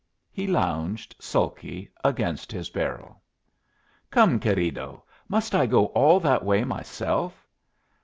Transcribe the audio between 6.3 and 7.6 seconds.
way myself?